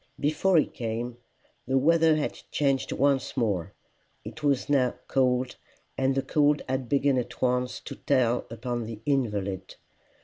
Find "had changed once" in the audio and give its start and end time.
2.15-3.37